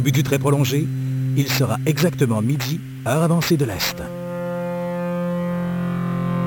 début 0.00 0.12
du 0.12 0.22
trait 0.22 0.38
prolongé, 0.38 0.86
il 1.36 1.46
sera 1.46 1.76
exactement 1.84 2.40
midi, 2.40 2.80
heure 3.06 3.22
avancée 3.22 3.58
de 3.58 3.66
l'Est. 3.66 4.02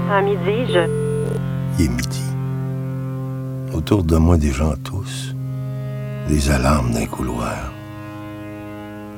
À 0.10 0.22
midi, 0.24 0.74
je... 0.74 0.80
Il 1.78 1.86
est 1.86 1.90
midi. 1.90 2.24
Autour 3.76 4.04
de 4.06 4.18
moi, 4.18 4.38
des 4.38 4.50
gens 4.50 4.74
tous. 4.84 5.36
Des 6.28 6.50
alarmes 6.50 6.94
d'un 6.94 7.06
couloir. 7.06 7.72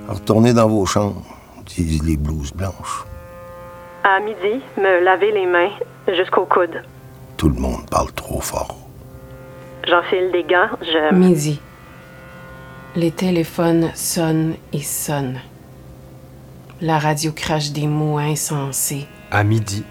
Retournez 0.10 0.52
dans 0.52 0.68
vos 0.68 0.86
chambres, 0.86 1.24
disent 1.66 2.04
les 2.04 2.18
blouses 2.18 2.52
blanches. 2.52 3.06
À 4.04 4.20
midi, 4.20 4.62
me 4.78 5.02
laver 5.02 5.32
les 5.32 5.46
mains 5.46 5.72
jusqu'au 6.14 6.46
coude. 6.46 6.84
Tout 7.38 7.48
le 7.48 7.62
monde 7.62 7.90
parle 7.90 8.12
trop 8.12 8.42
fort. 8.42 8.76
J'enfile 9.88 10.30
des 10.34 10.44
gants, 10.44 10.76
je... 10.82 11.16
Midi. 11.16 11.62
Les 12.96 13.12
téléphones 13.12 13.92
sonnent 13.94 14.56
et 14.72 14.82
sonnent. 14.82 15.42
La 16.80 16.98
radio 16.98 17.34
crache 17.34 17.72
des 17.72 17.88
mots 17.88 18.18
insensés. 18.18 19.06
À 19.32 19.44
midi, 19.44 19.84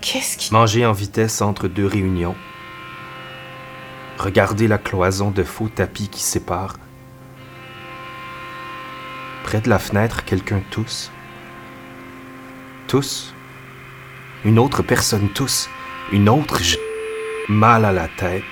Qu'est-ce 0.00 0.36
qui... 0.36 0.52
manger 0.52 0.86
en 0.86 0.92
vitesse 0.92 1.42
entre 1.42 1.66
deux 1.66 1.86
réunions. 1.86 2.36
Regarder 4.18 4.68
la 4.68 4.78
cloison 4.78 5.32
de 5.32 5.42
faux 5.42 5.68
tapis 5.68 6.08
qui 6.08 6.20
sépare. 6.20 6.76
Près 9.42 9.60
de 9.60 9.68
la 9.68 9.80
fenêtre, 9.80 10.24
quelqu'un 10.24 10.60
tousse. 10.70 11.10
Tousse. 12.86 13.34
Une 14.44 14.60
autre 14.60 14.82
personne 14.82 15.30
tousse. 15.30 15.68
Une 16.12 16.28
autre. 16.28 16.60
J'ai 16.62 16.78
mal 17.48 17.84
à 17.84 17.90
la 17.90 18.06
tête. 18.06 18.44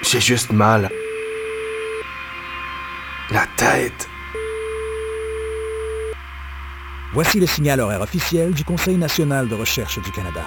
J'ai 0.00 0.20
juste 0.20 0.50
mal. 0.50 0.90
La 3.32 3.44
tête. 3.56 4.08
Voici 7.12 7.40
le 7.40 7.46
signal 7.46 7.80
horaire 7.80 8.00
officiel 8.00 8.52
du 8.52 8.62
Conseil 8.62 8.96
national 8.96 9.48
de 9.48 9.54
recherche 9.56 10.00
du 10.00 10.12
Canada. 10.12 10.42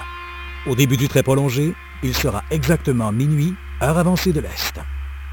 Au 0.66 0.74
début 0.74 0.96
du 0.96 1.06
trait 1.06 1.22
prolongé, 1.22 1.74
il 2.02 2.14
sera 2.14 2.42
exactement 2.50 3.12
minuit, 3.12 3.54
heure 3.82 3.98
avancée 3.98 4.32
de 4.32 4.40
l'Est. 4.40 4.80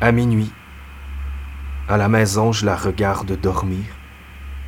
À 0.01 0.11
minuit, 0.11 0.51
à 1.87 1.95
la 1.95 2.09
maison, 2.09 2.51
je 2.51 2.65
la 2.65 2.75
regarde 2.75 3.39
dormir, 3.39 3.85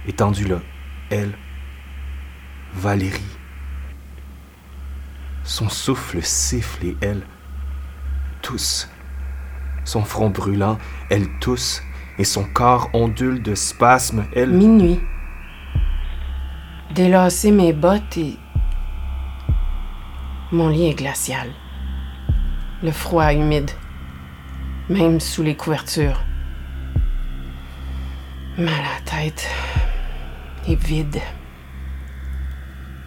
étendue 0.07 0.45
là, 0.45 0.61
elle, 1.09 1.37
Valérie. 2.75 3.37
Son 5.43 5.67
souffle 5.67 6.23
siffle 6.23 6.85
et 6.85 6.97
elle 7.01 7.23
tousse. 8.41 8.89
Son 9.83 10.05
front 10.05 10.29
brûlant, 10.29 10.77
elle 11.09 11.27
tousse, 11.39 11.83
et 12.19 12.25
son 12.25 12.43
corps 12.43 12.89
ondule 12.93 13.41
de 13.41 13.55
spasmes, 13.55 14.25
elle... 14.35 14.51
Minuit. 14.51 14.99
Délasser 16.93 17.51
mes 17.51 17.71
bottes 17.71 18.17
et... 18.17 18.37
Mon 20.51 20.67
lit 20.67 20.87
est 20.87 20.95
glacial. 20.95 21.47
Le 22.83 22.91
froid 22.91 23.33
humide. 23.33 23.71
Même 24.89 25.21
sous 25.21 25.43
les 25.43 25.55
couvertures. 25.55 26.21
Mal 28.57 28.67
à 28.67 28.71
la 28.71 29.21
tête. 29.23 29.49
Et 30.67 30.75
vide. 30.75 31.21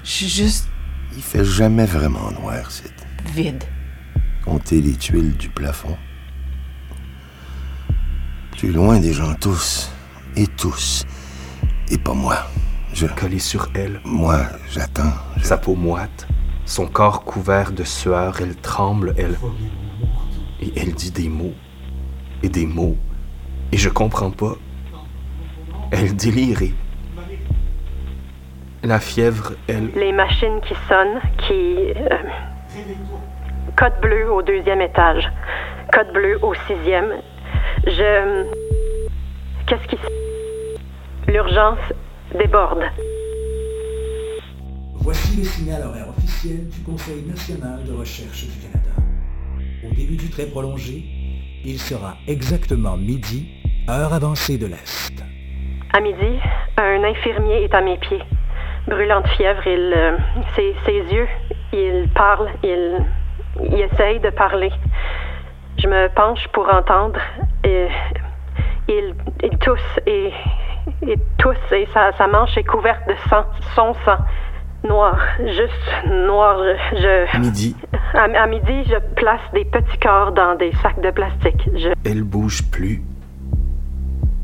Je 0.04 0.10
suis 0.10 0.28
juste 0.28 0.68
Il 1.14 1.22
fait 1.22 1.44
jamais 1.44 1.84
vraiment 1.84 2.30
noir, 2.30 2.70
c'est 2.70 2.92
vide. 3.26 3.62
Comptez 4.42 4.80
les 4.80 4.94
tuiles 4.94 5.36
du 5.36 5.50
plafond. 5.50 5.98
Plus 8.58 8.72
loin 8.72 8.98
des 8.98 9.12
gens 9.12 9.34
tous. 9.34 9.90
Et 10.36 10.46
tous. 10.46 11.04
Et 11.90 11.98
pas 11.98 12.14
moi. 12.14 12.36
Je... 12.94 13.06
collé 13.06 13.38
sur 13.38 13.68
elle, 13.74 14.00
Moi, 14.04 14.38
j'attends. 14.70 15.12
Je- 15.36 15.44
sa 15.44 15.56
peau 15.58 15.74
moite, 15.74 16.26
son 16.64 16.86
corps 16.86 17.24
couvert 17.24 17.72
de 17.72 17.84
sueur, 17.84 18.40
elle 18.40 18.56
tremble, 18.56 19.14
elle... 19.16 19.36
Et 20.60 20.72
elle 20.76 20.92
dit 20.94 21.10
des 21.10 21.28
mots, 21.28 21.54
et 22.42 22.48
des 22.48 22.66
mots, 22.66 22.96
et 23.72 23.76
je 23.76 23.88
comprends 23.88 24.30
pas. 24.30 24.54
Elle 25.90 26.14
délire 26.14 26.62
et... 26.62 26.74
La 28.84 29.00
fièvre, 29.00 29.52
elle... 29.68 29.90
Les 29.96 30.12
machines 30.12 30.60
qui 30.66 30.74
sonnent, 30.88 31.20
qui... 31.38 31.90
euh, 31.96 32.18
code 33.76 34.00
bleu 34.00 34.30
au 34.32 34.42
deuxième 34.42 34.80
étage. 34.82 35.24
Code 35.92 36.12
bleu 36.12 36.38
au 36.42 36.54
sixième. 36.66 37.12
Je... 37.86 38.44
Qu'est-ce 39.66 39.86
qui... 39.88 39.96
se- 39.96 41.30
L'urgence 41.30 41.78
déborde. 42.38 42.82
Voici 44.96 45.36
le 45.38 45.44
signal 45.44 45.82
horaire 45.86 46.08
officiel 46.10 46.68
du 46.68 46.80
Conseil 46.82 47.22
national 47.22 47.82
de 47.84 47.92
recherche 47.92 48.44
du 48.44 48.58
Canada. 48.60 48.90
Au 49.84 49.94
début 49.94 50.16
du 50.16 50.28
trait 50.30 50.46
prolongé, 50.46 51.02
il 51.64 51.78
sera 51.78 52.14
exactement 52.28 52.96
midi, 52.96 53.48
heure 53.88 54.12
avancée 54.12 54.58
de 54.58 54.66
l'Est. 54.66 55.22
À 55.92 56.00
midi, 56.00 56.38
un 56.76 57.02
infirmier 57.04 57.64
est 57.64 57.74
à 57.74 57.80
mes 57.80 57.98
pieds. 57.98 58.22
Brûlant 58.86 59.20
de 59.22 59.28
fièvre, 59.28 59.66
il... 59.66 59.92
euh, 59.96 60.16
ses, 60.54 60.74
ses 60.84 61.14
yeux, 61.14 61.28
il 61.72 62.08
parle, 62.14 62.48
il... 62.62 62.98
Il 63.64 63.80
essaye 63.80 64.18
de 64.20 64.30
parler. 64.30 64.70
Je 65.78 65.86
me 65.86 66.08
penche 66.14 66.48
pour 66.52 66.72
entendre. 66.72 67.20
Et 67.64 67.88
il, 68.88 69.14
il 69.42 69.58
tousse 69.58 70.00
et... 70.06 70.32
Il 71.00 71.16
tousse 71.38 71.56
et 71.70 71.86
sa, 71.94 72.10
sa 72.18 72.26
manche 72.26 72.56
est 72.56 72.64
couverte 72.64 73.06
de 73.08 73.14
sang. 73.28 73.44
Son 73.76 73.94
sang. 74.04 74.18
Noir. 74.82 75.16
Juste 75.38 76.08
noir. 76.26 76.56
Je... 76.92 77.26
je- 77.32 77.38
Midi, 77.38 77.76
à, 78.14 78.24
à 78.24 78.46
midi, 78.48 78.82
je 78.88 78.96
place 79.14 79.40
des 79.54 79.64
petits 79.64 79.98
corps 79.98 80.32
dans 80.32 80.56
des 80.56 80.72
sacs 80.82 81.00
de 81.00 81.10
plastique. 81.12 81.68
Je... 81.76 81.90
elle 82.04 82.24
bouge 82.24 82.68
plus. 82.70 83.00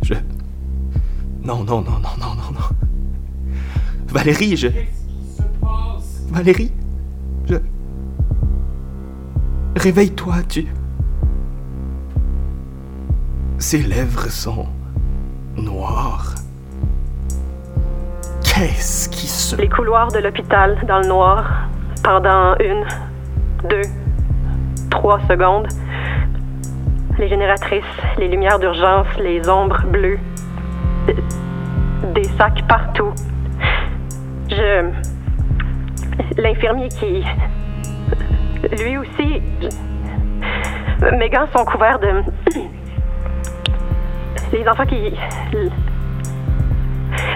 Je... 0.02 0.14
Non, 1.42 1.64
non, 1.64 1.80
non, 1.80 1.98
non, 1.98 2.14
non, 2.20 2.34
non, 2.36 2.52
non. 2.52 3.56
Valérie, 4.08 4.56
je... 4.56 4.68
Valérie, 6.30 6.72
je... 7.48 7.56
Réveille-toi, 9.76 10.34
tu... 10.48 10.66
Ses 13.58 13.82
lèvres 13.82 14.30
sont 14.30 14.66
noires. 15.56 16.36
Qu'est-ce 18.44 19.08
qui 19.08 19.26
se... 19.26 19.56
Les 19.56 19.69
couloirs 19.69 20.12
de 20.12 20.20
l'hôpital 20.20 20.78
dans 20.86 21.00
le 21.00 21.08
noir 21.08 21.68
pendant 22.04 22.54
une, 22.60 22.86
deux, 23.68 23.82
trois 24.91 25.18
secondes. 25.28 25.66
Les 27.18 27.28
génératrices, 27.28 27.82
les 28.16 28.28
lumières 28.28 28.60
d'urgence, 28.60 29.08
les 29.18 29.48
ombres 29.48 29.82
bleues. 29.86 30.20
Des 32.14 32.24
sacs 32.38 32.64
partout. 32.68 33.12
Je. 34.48 34.88
L'infirmier 36.36 36.88
qui. 36.91 37.24
Lui 38.80 38.98
aussi. 38.98 39.42
Mes 41.18 41.28
gants 41.28 41.48
sont 41.56 41.65
couverts 41.65 41.98
de. 41.98 42.22
Les 44.53 44.66
enfants 44.68 44.86
qui. 44.86 44.97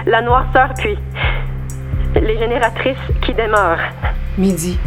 La 0.05 0.21
noirceur, 0.21 0.73
puis 0.77 0.97
les 2.15 2.37
génératrices 2.37 2.97
qui 3.21 3.33
démarrent. 3.33 3.91
Midi. 4.37 4.77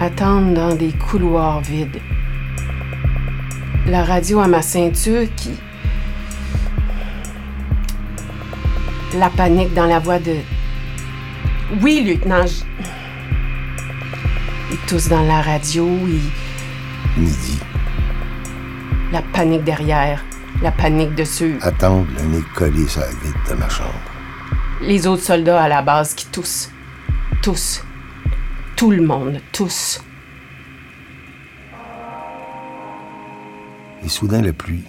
Attendre 0.00 0.54
dans 0.54 0.74
des 0.74 0.92
couloirs 0.92 1.60
vides. 1.60 2.00
La 3.86 4.02
radio 4.04 4.40
à 4.40 4.48
ma 4.48 4.62
ceinture 4.62 5.26
qui. 5.36 5.58
La 9.18 9.30
panique 9.30 9.74
dans 9.74 9.86
la 9.86 9.98
voix 9.98 10.18
de. 10.18 10.36
Oui, 11.82 12.02
lieutenant. 12.04 12.46
je- 12.46 12.64
Ils 14.72 14.78
tous 14.88 15.08
dans 15.08 15.22
la 15.22 15.40
radio, 15.40 15.86
ils- 15.86 17.20
Midi. 17.22 17.60
la 19.12 19.22
panique 19.22 19.62
derrière, 19.62 20.24
la 20.64 20.72
panique 20.72 21.14
dessus. 21.14 21.58
Attendre 21.60 22.06
le 22.16 22.24
nez 22.24 22.42
collé 22.54 22.88
sur 22.88 23.02
la 23.02 23.08
vitre 23.08 23.50
de 23.50 23.54
ma 23.54 23.68
chambre. 23.68 23.92
Les 24.80 25.06
autres 25.06 25.22
soldats 25.22 25.62
à 25.62 25.68
la 25.68 25.82
base 25.82 26.14
qui 26.14 26.26
toussent. 26.28 26.70
Tous. 27.42 27.84
Tout 28.74 28.90
le 28.90 29.02
monde, 29.02 29.40
tous. 29.52 30.00
Et 34.02 34.08
soudain, 34.08 34.40
la 34.40 34.54
pluie. 34.54 34.84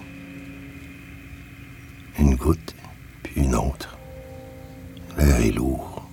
Une 2.19 2.35
goutte, 2.35 2.73
puis 3.23 3.41
une 3.43 3.55
autre. 3.55 3.97
L'air 5.17 5.41
est 5.41 5.51
lourd. 5.51 6.07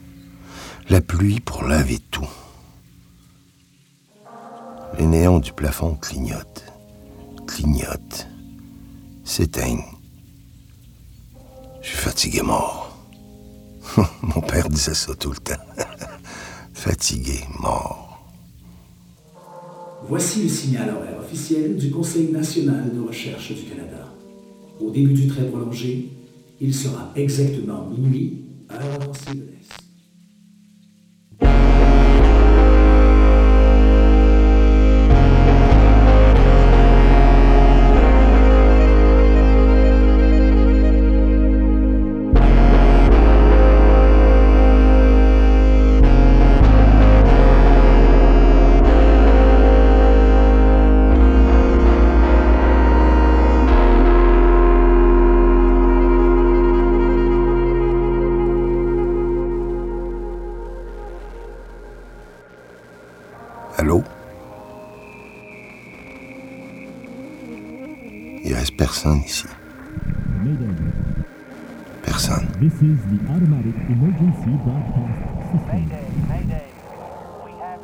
La 0.91 1.01
pluie 1.01 1.39
pour 1.39 1.63
laver 1.63 2.01
tout. 2.11 2.29
Les 4.99 5.07
néons 5.07 5.39
du 5.39 5.53
plafond 5.53 5.95
clignotent, 5.95 6.65
clignotent, 7.47 8.27
s'éteignent. 9.25 9.85
Je 11.81 11.89
suis 11.89 11.97
fatigué 11.97 12.43
mort. 12.43 12.97
Mon 14.23 14.41
père 14.41 14.69
disait 14.69 14.95
ça 14.95 15.15
tout 15.15 15.31
le 15.31 15.37
temps. 15.37 15.55
fatigué 16.73 17.41
mort. 17.61 18.03
Voici 20.09 20.43
le 20.43 20.49
signal 20.49 20.91
horaire 20.91 21.19
officiel 21.21 21.77
du 21.77 21.91
Conseil 21.91 22.31
national 22.33 22.93
de 22.95 23.01
recherche 23.01 23.53
du 23.55 23.63
Canada. 23.63 24.13
Au 24.81 24.91
début 24.91 25.13
du 25.13 25.29
trait 25.29 25.47
prolongé, 25.47 26.09
il 26.61 26.75
sera 26.75 27.13
exactement 27.15 27.89
minuit, 27.89 28.45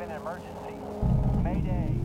an 0.01 0.11
emergency. 0.11 0.75
Mayday. 1.43 1.95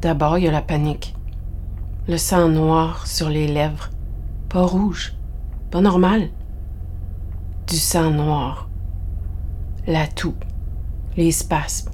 D'abord, 0.00 0.38
il 0.38 0.44
y 0.44 0.48
a 0.48 0.52
la 0.52 0.62
panique. 0.62 1.14
Le 2.08 2.16
sang 2.16 2.48
noir 2.48 3.06
sur 3.06 3.28
les 3.28 3.46
lèvres. 3.46 3.90
Pas 4.48 4.62
rouge. 4.62 5.12
Pas 5.70 5.82
normal. 5.82 6.30
Du 7.66 7.76
sang 7.76 8.10
noir. 8.10 8.70
La 9.86 10.06
toux. 10.06 10.34
Les 11.18 11.32
spasmes. 11.32 11.90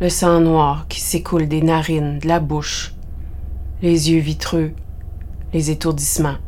Le 0.00 0.08
sang 0.08 0.40
noir 0.40 0.86
qui 0.88 1.02
s'écoule 1.02 1.48
des 1.48 1.60
narines, 1.60 2.18
de 2.18 2.26
la 2.26 2.40
bouche. 2.40 2.94
Les 3.82 4.10
yeux 4.10 4.20
vitreux. 4.20 4.72
Les 5.52 5.70
étourdissements. 5.70 6.38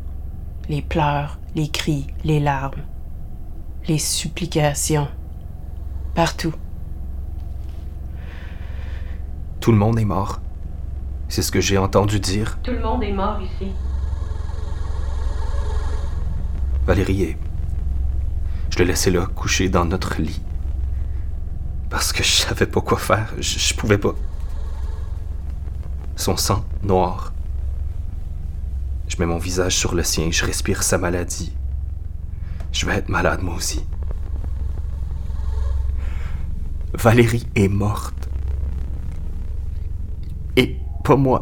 Les 0.67 0.81
pleurs, 0.81 1.37
les 1.55 1.69
cris, 1.69 2.07
les 2.23 2.39
larmes. 2.39 2.81
Les 3.87 3.99
supplications. 3.99 5.09
Partout. 6.15 6.55
Tout 9.59 9.71
le 9.71 9.77
monde 9.77 9.99
est 9.99 10.05
mort. 10.05 10.41
C'est 11.29 11.43
ce 11.43 11.51
que 11.51 11.61
j'ai 11.61 11.77
entendu 11.77 12.19
dire. 12.19 12.57
Tout 12.63 12.71
le 12.71 12.81
monde 12.81 13.03
est 13.03 13.13
mort 13.13 13.39
ici. 13.39 13.71
Valérie 16.85 17.23
est... 17.23 17.37
Je 18.71 18.79
l'ai 18.79 18.85
laissé 18.85 19.11
là, 19.11 19.27
couché 19.27 19.69
dans 19.69 19.85
notre 19.85 20.19
lit. 20.19 20.41
Parce 21.91 22.11
que 22.11 22.23
je 22.23 22.31
savais 22.31 22.65
pas 22.65 22.81
quoi 22.81 22.97
faire. 22.97 23.31
Je, 23.39 23.59
je 23.59 23.73
pouvais 23.75 23.99
pas. 23.99 24.15
Son 26.15 26.35
sang 26.35 26.65
noir. 26.81 27.31
Je 29.07 29.17
mets 29.17 29.27
mon 29.27 29.37
visage 29.37 29.75
sur 29.75 29.93
le 29.93 30.03
sien, 30.03 30.31
je 30.31 30.45
respire 30.45 30.81
sa 30.81 30.97
maladie. 30.97 31.53
Je 32.71 32.85
vais 32.85 32.95
être 32.95 33.09
malade 33.09 33.41
moi 33.43 33.55
aussi. 33.55 33.83
Valérie 36.93 37.47
est 37.55 37.67
morte. 37.67 38.29
Et 40.55 40.77
pas 41.09 41.15
moi. 41.15 41.41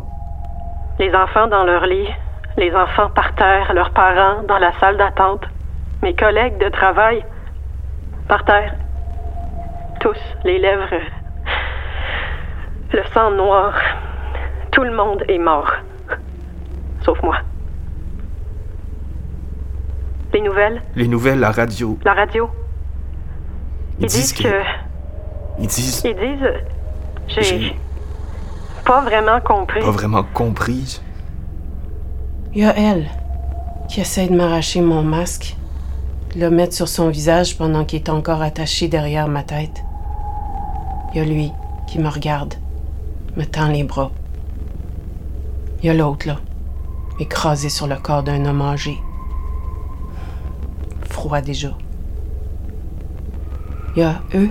Les 0.97 1.13
enfants 1.13 1.47
dans 1.47 1.65
leur 1.65 1.85
lit, 1.85 2.07
les 2.55 2.73
enfants 2.73 3.09
par 3.09 3.35
terre, 3.35 3.73
leurs 3.73 3.91
parents 3.91 4.41
dans 4.47 4.59
la 4.59 4.71
salle 4.79 4.95
d'attente, 4.95 5.43
mes 6.01 6.15
collègues 6.15 6.57
de 6.57 6.69
travail 6.69 7.25
par 8.29 8.45
terre. 8.45 8.73
Tous, 9.99 10.21
les 10.45 10.57
lèvres. 10.57 11.01
Le 12.93 13.03
sang 13.13 13.31
noir. 13.31 13.73
Tout 14.71 14.83
le 14.83 14.95
monde 14.95 15.23
est 15.27 15.37
mort. 15.37 15.71
Sauf 17.01 17.21
moi. 17.21 17.37
Les 20.33 20.41
nouvelles, 20.41 20.81
Les 20.95 21.07
nouvelles, 21.09 21.39
la 21.39 21.51
radio, 21.51 21.97
la 22.05 22.13
radio. 22.13 22.49
ils, 23.99 24.03
Ils 24.03 24.07
disent 24.07 24.33
disent 24.33 24.43
que. 24.45 24.61
Ils 25.59 25.67
disent... 25.67 26.03
Ils 26.05 26.15
disent. 26.15 26.53
J'ai 27.27 27.75
pas 28.87 29.01
vraiment 29.01 29.41
compris. 29.41 29.81
pas 29.81 29.91
vraiment 29.91 30.23
compris. 30.23 31.01
Il 32.55 32.61
y 32.61 32.65
a 32.65 32.75
elle 32.77 33.09
qui 33.89 33.99
essaie 33.99 34.27
de 34.27 34.35
m'arracher 34.35 34.79
mon 34.79 35.03
masque, 35.03 35.57
de 36.33 36.39
le 36.39 36.49
mettre 36.49 36.73
sur 36.73 36.87
son 36.87 37.09
visage 37.09 37.57
pendant 37.57 37.83
qu'il 37.83 37.99
est 37.99 38.09
encore 38.09 38.41
attaché 38.41 38.87
derrière 38.87 39.27
ma 39.27 39.43
tête. 39.43 39.83
Il 41.11 41.17
y 41.17 41.21
a 41.21 41.25
lui 41.25 41.51
qui 41.85 41.99
me 41.99 42.07
regarde, 42.07 42.53
me 43.35 43.43
tend 43.43 43.67
les 43.67 43.83
bras. 43.83 44.11
Il 45.81 45.87
y 45.87 45.89
a 45.89 45.93
l'autre 45.93 46.25
là, 46.25 46.37
écrasé 47.19 47.67
sur 47.67 47.87
le 47.87 47.97
corps 47.97 48.23
d'un 48.23 48.45
homme 48.45 48.61
âgé. 48.61 48.97
Froid 51.09 51.41
déjà. 51.41 51.77
Il 53.95 53.99
y 53.99 54.03
a 54.03 54.21
eux, 54.33 54.49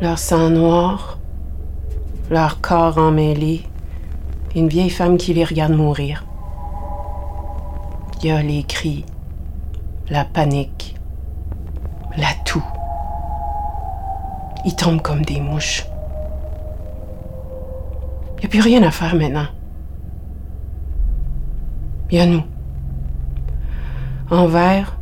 leur 0.00 0.18
sang 0.18 0.50
noir, 0.50 1.19
leur 2.30 2.60
corps 2.60 2.96
emmêlé, 2.96 3.62
une 4.54 4.68
vieille 4.68 4.88
femme 4.88 5.16
qui 5.16 5.34
les 5.34 5.44
regarde 5.44 5.72
mourir. 5.72 6.24
Il 8.22 8.28
y 8.28 8.30
a 8.30 8.40
les 8.40 8.62
cris, 8.62 9.04
la 10.08 10.24
panique, 10.24 10.94
la 12.16 12.32
toux. 12.44 12.64
Ils 14.64 14.76
tombent 14.76 15.02
comme 15.02 15.24
des 15.24 15.40
mouches. 15.40 15.86
Il 18.36 18.40
n'y 18.40 18.46
a 18.46 18.48
plus 18.48 18.60
rien 18.60 18.82
à 18.84 18.92
faire 18.92 19.16
maintenant. 19.16 19.46
Il 22.10 22.18
y 22.18 22.20
a 22.20 22.26
nous. 22.26 22.44
En 24.30 24.46
vert, 24.46 24.96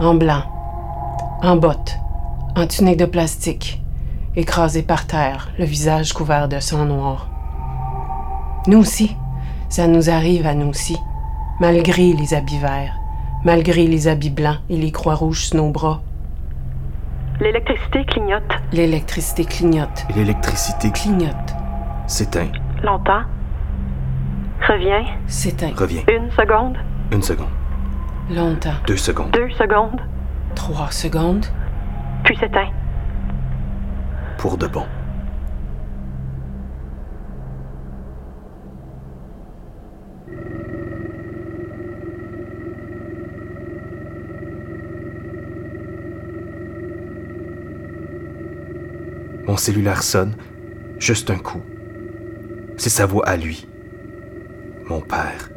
en 0.00 0.14
blanc, 0.14 0.42
en 1.42 1.56
bottes, 1.56 1.96
en 2.56 2.66
tunique 2.66 2.98
de 2.98 3.04
plastique, 3.04 3.80
écrasés 4.36 4.82
par 4.82 5.06
terre, 5.06 5.48
le 5.58 5.64
visage 5.64 6.12
couvert 6.12 6.48
de 6.48 6.60
sang 6.60 6.84
noir. 6.84 7.28
Nous 8.66 8.78
aussi, 8.78 9.16
ça 9.68 9.86
nous 9.86 10.10
arrive 10.10 10.46
à 10.46 10.54
nous 10.54 10.68
aussi, 10.68 10.96
malgré 11.60 12.12
les 12.12 12.34
habits 12.34 12.58
verts, 12.58 12.94
malgré 13.44 13.86
les 13.86 14.08
habits 14.08 14.30
blancs 14.30 14.58
et 14.68 14.76
les 14.76 14.92
croix 14.92 15.14
rouges 15.14 15.46
sur 15.46 15.56
nos 15.56 15.70
bras. 15.70 16.02
L'électricité 17.40 18.04
clignote 18.04 18.52
L'électricité 18.72 19.44
clignote, 19.44 20.06
l'électricité 20.14 20.90
clignote, 20.90 21.54
s'éteint, 22.06 22.48
longtemps. 22.82 23.22
Revient. 24.68 25.06
s'éteint, 25.26 25.72
revient. 25.76 26.02
Une 26.08 26.30
seconde. 26.30 26.76
Une 27.12 27.22
seconde, 27.22 27.46
longtemps, 28.30 28.70
deux 28.86 28.96
secondes. 28.96 29.30
Deux 29.32 29.50
secondes. 29.50 30.00
trois 30.54 30.90
secondes, 30.90 31.46
Puis 32.24 32.36
s'éteint. 32.36 32.68
Pour 34.38 34.58
de 34.58 34.66
bon. 34.66 34.84
Mon 49.46 49.56
cellulaire 49.56 50.02
sonne, 50.02 50.36
juste 50.98 51.30
un 51.30 51.38
coup. 51.38 51.62
C'est 52.76 52.90
sa 52.90 53.06
voix 53.06 53.26
à 53.26 53.36
lui. 53.36 53.66
Mon 54.88 55.00
père. 55.00 55.50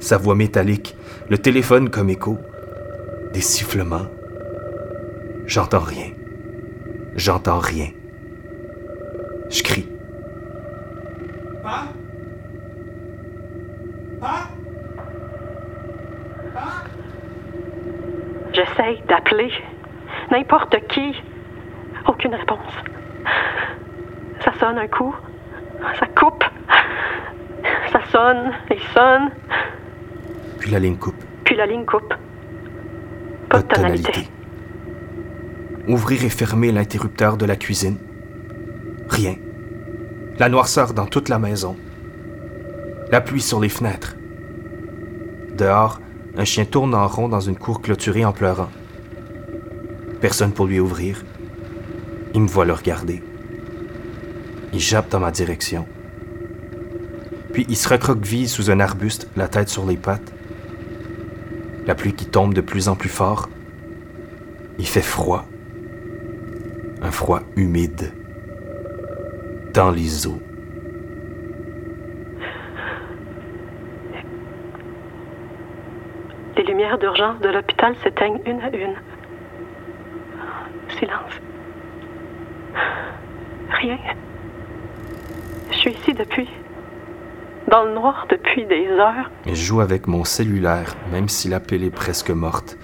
Sa 0.00 0.18
voix 0.18 0.34
métallique, 0.34 0.96
le 1.30 1.38
téléphone 1.38 1.90
comme 1.90 2.10
écho, 2.10 2.38
des 3.32 3.40
sifflements. 3.40 4.08
J'entends 5.46 5.80
rien. 5.80 6.17
J'entends 7.18 7.58
rien. 7.58 7.88
Je 9.50 9.60
crie. 9.64 9.88
Pas? 11.64 11.88
Pas? 14.20 14.48
Pas? 16.54 16.84
J'essaye 18.52 19.02
d'appeler 19.08 19.50
n'importe 20.30 20.76
qui. 20.86 21.20
Aucune 22.06 22.36
réponse. 22.36 22.72
Ça 24.44 24.52
sonne 24.60 24.78
un 24.78 24.86
coup. 24.86 25.14
Ça 25.98 26.06
coupe. 26.06 26.44
Ça 27.90 28.00
sonne 28.12 28.52
et 28.70 28.78
sonne. 28.94 29.30
Puis 30.60 30.70
la 30.70 30.78
ligne 30.78 30.96
coupe. 30.96 31.24
Puis 31.42 31.56
la 31.56 31.66
ligne 31.66 31.84
coupe. 31.84 32.14
Pas, 33.48 33.60
de 33.60 33.66
tonalité. 33.66 34.28
Ouvrir 35.88 36.22
et 36.22 36.28
fermer 36.28 36.70
l'interrupteur 36.70 37.38
de 37.38 37.46
la 37.46 37.56
cuisine. 37.56 37.96
Rien. 39.08 39.36
La 40.38 40.50
noirceur 40.50 40.92
dans 40.92 41.06
toute 41.06 41.30
la 41.30 41.38
maison. 41.38 41.76
La 43.10 43.22
pluie 43.22 43.40
sur 43.40 43.58
les 43.58 43.70
fenêtres. 43.70 44.14
Dehors, 45.56 45.98
un 46.36 46.44
chien 46.44 46.66
tourne 46.66 46.94
en 46.94 47.08
rond 47.08 47.30
dans 47.30 47.40
une 47.40 47.56
cour 47.56 47.80
clôturée 47.80 48.26
en 48.26 48.32
pleurant. 48.32 48.68
Personne 50.20 50.52
pour 50.52 50.66
lui 50.66 50.78
ouvrir. 50.78 51.24
Il 52.34 52.42
me 52.42 52.48
voit 52.48 52.66
le 52.66 52.74
regarder. 52.74 53.22
Il 54.74 54.80
jappe 54.80 55.10
dans 55.10 55.20
ma 55.20 55.30
direction. 55.30 55.86
Puis 57.54 57.64
il 57.70 57.76
se 57.76 57.88
recroqueville 57.88 58.50
sous 58.50 58.70
un 58.70 58.80
arbuste, 58.80 59.26
la 59.36 59.48
tête 59.48 59.70
sur 59.70 59.86
les 59.86 59.96
pattes. 59.96 60.34
La 61.86 61.94
pluie 61.94 62.12
qui 62.12 62.26
tombe 62.26 62.52
de 62.52 62.60
plus 62.60 62.90
en 62.90 62.94
plus 62.94 63.08
fort. 63.08 63.48
Il 64.78 64.86
fait 64.86 65.00
froid. 65.00 65.46
Un 67.08 67.10
froid 67.10 67.40
humide. 67.56 68.12
Dans 69.72 69.90
les 69.90 70.26
os. 70.26 70.34
Les 76.58 76.64
lumières 76.64 76.98
d'urgence 76.98 77.40
de 77.40 77.48
l'hôpital 77.48 77.94
s'éteignent 78.04 78.42
une 78.44 78.60
à 78.60 78.68
une. 78.76 78.94
Silence. 80.98 81.32
Rien. 83.70 83.96
Je 85.70 85.76
suis 85.78 85.92
ici 85.92 86.12
depuis. 86.12 86.50
Dans 87.68 87.84
le 87.84 87.94
noir 87.94 88.26
depuis 88.28 88.66
des 88.66 88.86
heures. 88.86 89.30
Je 89.46 89.54
joue 89.54 89.80
avec 89.80 90.08
mon 90.08 90.24
cellulaire, 90.24 90.94
même 91.10 91.30
si 91.30 91.48
la 91.48 91.60
pile 91.60 91.84
est 91.84 91.90
presque 91.90 92.28
morte. 92.28 92.76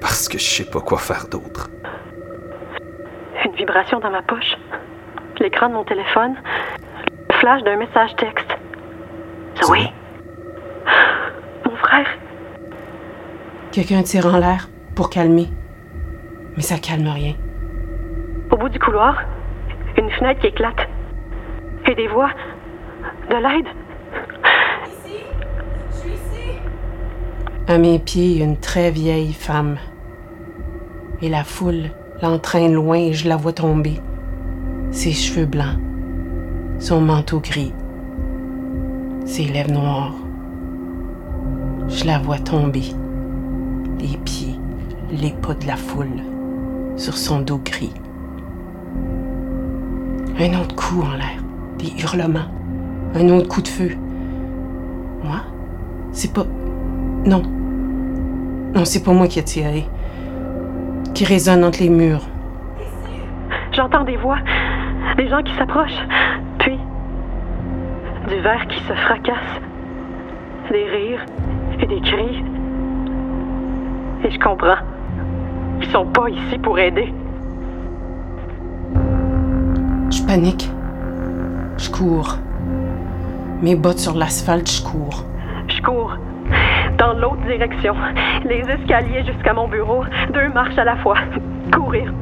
Parce 0.00 0.28
que 0.28 0.38
je 0.38 0.44
sais 0.44 0.68
pas 0.68 0.80
quoi 0.80 0.98
faire 0.98 1.28
d'autre. 1.28 1.70
Vibration 3.60 4.00
dans 4.00 4.10
ma 4.10 4.22
poche. 4.22 4.56
L'écran 5.38 5.68
de 5.68 5.74
mon 5.74 5.84
téléphone. 5.84 6.34
Le 7.28 7.34
flash 7.34 7.62
d'un 7.62 7.76
message 7.76 8.16
texte. 8.16 8.56
Zoé. 9.62 9.80
Mon 11.66 11.76
frère. 11.76 12.06
Quelqu'un 13.70 14.02
tire 14.02 14.24
en 14.24 14.38
l'air 14.38 14.70
pour 14.94 15.10
calmer. 15.10 15.48
Mais 16.56 16.62
ça 16.62 16.78
calme 16.78 17.08
rien. 17.08 17.34
Au 18.50 18.56
bout 18.56 18.70
du 18.70 18.78
couloir, 18.78 19.24
une 19.98 20.10
fenêtre 20.10 20.40
qui 20.40 20.46
éclate. 20.46 20.88
Et 21.84 21.94
des 21.94 22.08
voix. 22.08 22.30
De 23.28 23.36
l'aide. 23.36 23.68
À 27.68 27.76
mes 27.76 27.98
pieds, 27.98 28.42
une 28.42 28.56
très 28.56 28.90
vieille 28.90 29.34
femme. 29.34 29.76
Et 31.20 31.28
la 31.28 31.44
foule 31.44 31.90
l'entraîne 32.22 32.72
loin 32.72 32.96
et 32.96 33.12
je 33.12 33.28
la 33.28 33.36
vois 33.36 33.52
tomber. 33.52 34.00
Ses 34.90 35.12
cheveux 35.12 35.46
blancs, 35.46 35.78
son 36.78 37.00
manteau 37.00 37.40
gris, 37.40 37.72
ses 39.24 39.44
lèvres 39.44 39.72
noires. 39.72 40.14
Je 41.88 42.04
la 42.04 42.18
vois 42.18 42.38
tomber, 42.38 42.84
les 44.00 44.16
pieds, 44.24 44.58
les 45.10 45.32
pas 45.32 45.54
de 45.54 45.66
la 45.66 45.76
foule, 45.76 46.22
sur 46.96 47.16
son 47.16 47.40
dos 47.40 47.60
gris. 47.64 47.92
Un 50.38 50.60
autre 50.60 50.74
coup 50.74 51.02
en 51.02 51.16
l'air, 51.16 51.42
des 51.78 51.92
hurlements, 52.02 52.48
un 53.14 53.28
autre 53.28 53.48
coup 53.48 53.62
de 53.62 53.68
feu. 53.68 53.90
Moi? 55.22 55.42
C'est 56.12 56.32
pas. 56.32 56.46
Non. 57.24 57.42
Non, 58.74 58.84
c'est 58.84 59.02
pas 59.02 59.12
moi 59.12 59.26
qui 59.28 59.38
ai 59.38 59.44
tiré. 59.44 59.86
Qui 61.20 61.26
résonne 61.26 61.64
entre 61.64 61.80
les 61.80 61.90
murs. 61.90 62.22
J'entends 63.72 64.04
des 64.04 64.16
voix. 64.16 64.38
Des 65.18 65.28
gens 65.28 65.42
qui 65.42 65.52
s'approchent. 65.54 66.06
Puis. 66.60 66.78
Du 68.26 68.40
verre 68.40 68.66
qui 68.68 68.80
se 68.84 68.94
fracasse. 68.94 69.60
Des 70.70 70.86
rires 70.86 71.26
et 71.78 71.86
des 71.86 72.00
cris. 72.00 72.42
Et 74.24 74.30
je 74.30 74.38
comprends. 74.38 74.78
Ils 75.82 75.88
sont 75.88 76.06
pas 76.06 76.30
ici 76.30 76.56
pour 76.56 76.78
aider. 76.78 77.12
Je 80.10 80.22
panique. 80.22 80.70
Je 81.76 81.90
cours. 81.90 82.38
Mes 83.60 83.76
bottes 83.76 83.98
sur 83.98 84.14
l'asphalte, 84.14 84.70
je 84.70 84.82
cours. 84.82 85.26
Dans 87.00 87.14
l'autre 87.14 87.42
direction. 87.46 87.94
Les 88.44 88.60
escaliers 88.60 89.24
jusqu'à 89.24 89.54
mon 89.54 89.66
bureau. 89.68 90.04
Deux 90.34 90.48
marches 90.52 90.76
à 90.78 90.84
la 90.84 90.96
fois. 90.96 91.16
Courir. 91.72 92.12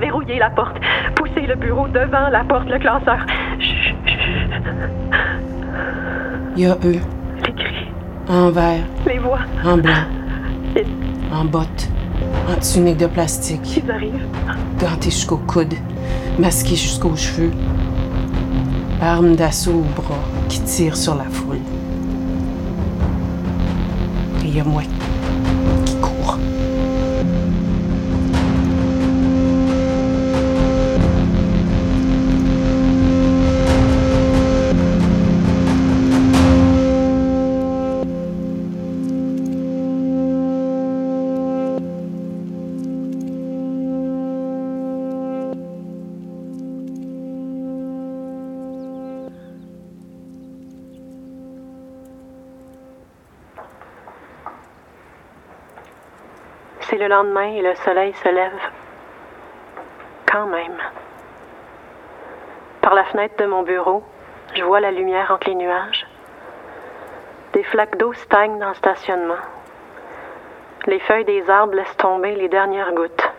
Verrouiller 0.00 0.38
la 0.38 0.50
porte. 0.50 0.76
Pousser 1.16 1.46
le 1.46 1.56
bureau 1.56 1.88
devant 1.88 2.28
la 2.30 2.44
porte, 2.44 2.68
le 2.68 2.78
classeur. 2.78 3.18
Chut, 3.58 3.94
chut. 4.06 4.52
Il 6.56 6.62
y 6.62 6.66
a 6.66 6.76
eux, 6.84 7.00
Les 7.46 7.52
cris. 7.52 7.88
en 8.28 8.50
vert, 8.50 8.84
Les 9.06 9.18
voix. 9.18 9.40
en 9.64 9.76
blanc, 9.78 9.92
Ils, 10.76 10.84
en 11.34 11.44
bottes, 11.44 11.88
en 12.48 12.60
tunique 12.60 12.98
de 12.98 13.06
plastique, 13.06 13.76
ils 13.84 13.90
arrivent. 13.90 14.24
gantés 14.78 15.10
jusqu'au 15.10 15.38
coude, 15.38 15.74
masqués 16.38 16.76
jusqu'aux 16.76 17.16
cheveux, 17.16 17.50
armes 19.02 19.34
d'assaut 19.34 19.72
au 19.80 20.00
bras 20.00 20.14
qui 20.48 20.62
tirent 20.62 20.96
sur 20.96 21.16
la 21.16 21.24
foule. 21.24 21.58
Et 24.54 24.58
il 24.58 24.58
y 24.58 24.60
a 24.60 24.64
moi 24.64 24.93
le 57.04 57.10
lendemain 57.10 57.52
et 57.52 57.60
le 57.60 57.74
soleil 57.74 58.14
se 58.14 58.28
lève. 58.30 58.60
Quand 60.24 60.46
même. 60.46 60.78
Par 62.80 62.94
la 62.94 63.04
fenêtre 63.04 63.36
de 63.36 63.44
mon 63.44 63.62
bureau, 63.62 64.02
je 64.54 64.64
vois 64.64 64.80
la 64.80 64.90
lumière 64.90 65.30
entre 65.30 65.48
les 65.48 65.54
nuages. 65.54 66.06
Des 67.52 67.62
flaques 67.64 67.98
d'eau 67.98 68.14
stagnent 68.14 68.58
dans 68.58 68.70
le 68.70 68.74
stationnement. 68.74 69.42
Les 70.86 70.98
feuilles 71.00 71.26
des 71.26 71.48
arbres 71.50 71.74
laissent 71.74 71.96
tomber 71.98 72.36
les 72.36 72.48
dernières 72.48 72.92
gouttes. 72.94 73.30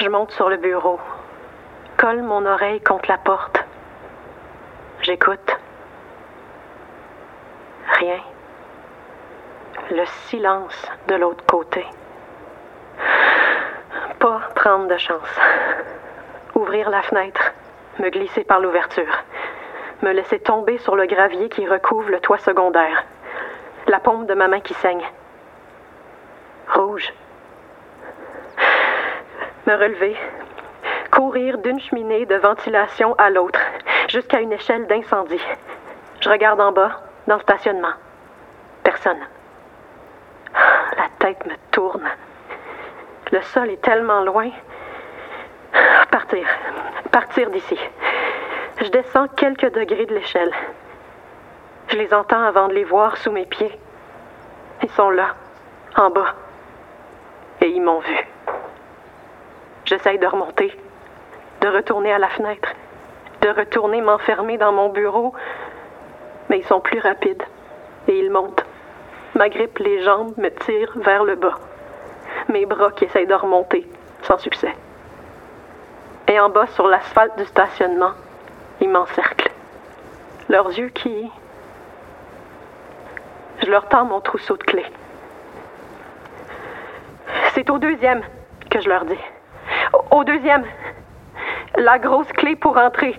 Je 0.00 0.08
monte 0.08 0.32
sur 0.32 0.48
le 0.48 0.56
bureau, 0.56 0.98
colle 1.98 2.22
mon 2.22 2.44
oreille 2.46 2.80
contre 2.80 3.08
la 3.08 3.18
porte. 3.18 3.64
J'écoute. 5.02 5.56
Rien 7.92 8.18
le 9.90 10.04
silence 10.28 10.86
de 11.06 11.14
l'autre 11.14 11.44
côté. 11.46 11.84
Pas 14.18 14.40
prendre 14.54 14.88
de 14.88 14.98
chance. 14.98 15.40
Ouvrir 16.54 16.90
la 16.90 17.02
fenêtre, 17.02 17.52
me 17.98 18.10
glisser 18.10 18.44
par 18.44 18.60
l'ouverture, 18.60 19.24
me 20.02 20.12
laisser 20.12 20.40
tomber 20.40 20.78
sur 20.78 20.96
le 20.96 21.06
gravier 21.06 21.48
qui 21.48 21.66
recouvre 21.66 22.10
le 22.10 22.20
toit 22.20 22.38
secondaire, 22.38 23.04
la 23.86 24.00
paume 24.00 24.26
de 24.26 24.34
ma 24.34 24.48
main 24.48 24.60
qui 24.60 24.74
saigne. 24.74 25.04
Rouge. 26.74 27.12
Me 29.66 29.74
relever, 29.74 30.16
courir 31.10 31.58
d'une 31.58 31.80
cheminée 31.80 32.26
de 32.26 32.36
ventilation 32.36 33.14
à 33.18 33.30
l'autre, 33.30 33.60
jusqu'à 34.08 34.40
une 34.40 34.52
échelle 34.52 34.86
d'incendie. 34.86 35.44
Je 36.20 36.28
regarde 36.28 36.60
en 36.60 36.72
bas, 36.72 37.00
dans 37.26 37.36
le 37.36 37.42
stationnement. 37.42 37.92
Personne. 38.82 39.20
Me 41.28 41.54
tourne. 41.72 42.08
Le 43.32 43.42
sol 43.42 43.68
est 43.68 43.82
tellement 43.82 44.22
loin. 44.22 44.50
Partir. 46.10 46.46
Partir 47.12 47.50
d'ici. 47.50 47.78
Je 48.80 48.88
descends 48.88 49.28
quelques 49.28 49.70
degrés 49.72 50.06
de 50.06 50.14
l'échelle. 50.14 50.52
Je 51.88 51.96
les 51.96 52.14
entends 52.14 52.42
avant 52.42 52.68
de 52.68 52.72
les 52.72 52.84
voir 52.84 53.18
sous 53.18 53.30
mes 53.30 53.44
pieds. 53.44 53.78
Ils 54.82 54.90
sont 54.90 55.10
là, 55.10 55.34
en 55.96 56.08
bas. 56.08 56.34
Et 57.60 57.68
ils 57.68 57.82
m'ont 57.82 58.00
vu. 58.00 58.26
J'essaye 59.84 60.18
de 60.18 60.26
remonter, 60.26 60.74
de 61.60 61.68
retourner 61.68 62.12
à 62.12 62.18
la 62.18 62.28
fenêtre, 62.28 62.72
de 63.42 63.50
retourner 63.50 64.00
m'enfermer 64.00 64.56
dans 64.56 64.72
mon 64.72 64.88
bureau, 64.88 65.34
mais 66.48 66.60
ils 66.60 66.66
sont 66.66 66.80
plus 66.80 67.00
rapides 67.00 67.42
et 68.06 68.18
ils 68.18 68.30
montent. 68.30 68.64
Ma 69.38 69.48
grippe, 69.48 69.78
les 69.78 70.02
jambes 70.02 70.36
me 70.36 70.50
tirent 70.50 70.98
vers 70.98 71.22
le 71.22 71.36
bas. 71.36 71.60
Mes 72.48 72.66
bras 72.66 72.90
qui 72.90 73.04
essayent 73.04 73.28
de 73.28 73.34
remonter, 73.34 73.86
sans 74.22 74.36
succès. 74.36 74.74
Et 76.26 76.40
en 76.40 76.48
bas, 76.48 76.66
sur 76.74 76.88
l'asphalte 76.88 77.38
du 77.38 77.44
stationnement, 77.44 78.10
ils 78.80 78.88
m'encerclent. 78.88 79.52
Leurs 80.48 80.76
yeux 80.76 80.88
qui... 80.88 81.30
Je 83.62 83.70
leur 83.70 83.88
tends 83.88 84.06
mon 84.06 84.20
trousseau 84.20 84.56
de 84.56 84.64
clés. 84.64 84.90
C'est 87.54 87.70
au 87.70 87.78
deuxième 87.78 88.22
que 88.68 88.80
je 88.80 88.88
leur 88.88 89.04
dis. 89.04 89.24
Au 90.10 90.24
deuxième. 90.24 90.64
La 91.76 92.00
grosse 92.00 92.32
clé 92.32 92.56
pour 92.56 92.76
entrer. 92.76 93.14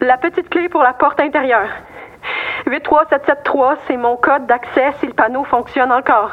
La 0.00 0.18
petite 0.18 0.48
clé 0.50 0.68
pour 0.68 0.84
la 0.84 0.92
porte 0.92 1.18
intérieure. 1.18 1.70
83773, 2.66 3.78
c'est 3.86 3.96
mon 3.96 4.16
code 4.16 4.46
d'accès 4.46 4.92
si 5.00 5.06
le 5.06 5.12
panneau 5.12 5.44
fonctionne 5.44 5.92
encore. 5.92 6.32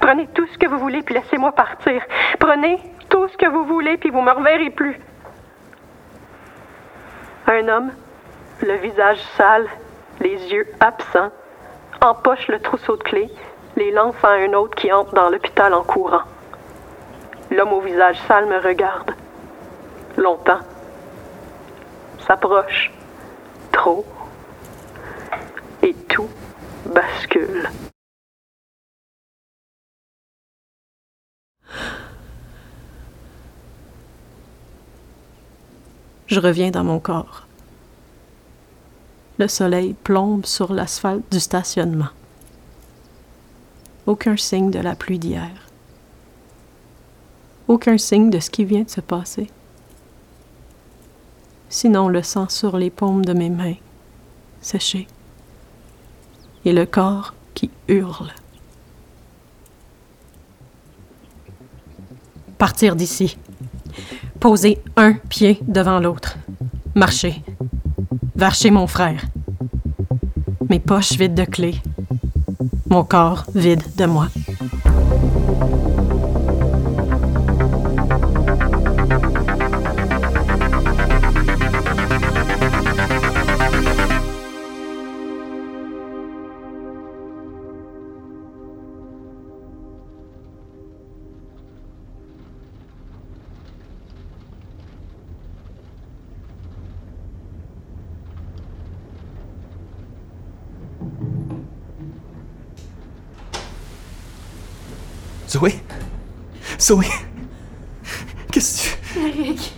Prenez 0.00 0.26
tout 0.28 0.46
ce 0.46 0.58
que 0.58 0.66
vous 0.66 0.78
voulez 0.78 1.02
puis 1.02 1.14
laissez-moi 1.14 1.52
partir. 1.52 2.02
Prenez 2.38 2.78
tout 3.08 3.28
ce 3.28 3.36
que 3.36 3.46
vous 3.46 3.64
voulez 3.64 3.96
puis 3.96 4.10
vous 4.10 4.20
me 4.20 4.30
reverrez 4.30 4.70
plus. 4.70 5.00
Un 7.46 7.68
homme, 7.68 7.92
le 8.62 8.74
visage 8.74 9.20
sale, 9.36 9.66
les 10.20 10.52
yeux 10.52 10.66
absents, 10.80 11.30
empoche 12.00 12.48
le 12.48 12.60
trousseau 12.60 12.96
de 12.96 13.02
clés, 13.02 13.30
les 13.76 13.90
lance 13.92 14.16
à 14.22 14.30
un 14.30 14.52
autre 14.52 14.74
qui 14.74 14.92
entre 14.92 15.14
dans 15.14 15.30
l'hôpital 15.30 15.72
en 15.72 15.82
courant. 15.82 16.22
L'homme 17.50 17.72
au 17.72 17.80
visage 17.80 18.18
sale 18.26 18.46
me 18.46 18.58
regarde. 18.58 19.12
Longtemps. 20.16 20.60
S'approche. 22.26 22.90
Trop. 23.70 24.04
Et 25.86 25.94
tout 26.08 26.28
bascule. 26.92 27.70
Je 36.26 36.40
reviens 36.40 36.72
dans 36.72 36.82
mon 36.82 36.98
corps. 36.98 37.46
Le 39.38 39.46
soleil 39.46 39.92
plombe 39.92 40.44
sur 40.44 40.72
l'asphalte 40.72 41.22
du 41.30 41.38
stationnement. 41.38 42.08
Aucun 44.06 44.36
signe 44.36 44.72
de 44.72 44.80
la 44.80 44.96
pluie 44.96 45.20
d'hier. 45.20 45.68
Aucun 47.68 47.96
signe 47.96 48.30
de 48.30 48.40
ce 48.40 48.50
qui 48.50 48.64
vient 48.64 48.82
de 48.82 48.90
se 48.90 49.00
passer. 49.00 49.48
Sinon 51.68 52.08
le 52.08 52.24
sang 52.24 52.48
sur 52.48 52.76
les 52.76 52.90
paumes 52.90 53.24
de 53.24 53.34
mes 53.34 53.50
mains, 53.50 53.76
séché. 54.60 55.06
Et 56.66 56.72
le 56.72 56.84
corps 56.84 57.32
qui 57.54 57.70
hurle. 57.86 58.32
Partir 62.58 62.96
d'ici. 62.96 63.38
Poser 64.40 64.82
un 64.96 65.12
pied 65.12 65.60
devant 65.62 66.00
l'autre. 66.00 66.36
Marcher. 66.96 67.40
Vers 68.34 68.56
mon 68.72 68.88
frère. 68.88 69.22
Mes 70.68 70.80
poches 70.80 71.12
vides 71.12 71.36
de 71.36 71.44
clés. 71.44 71.80
Mon 72.88 73.04
corps 73.04 73.44
vide 73.54 73.84
de 73.96 74.06
moi. 74.06 74.26
Zoé 106.86 107.06
Qu'est-ce 108.52 108.90
que 108.90 108.96
tu... 109.12 109.40
Eric, 109.40 109.72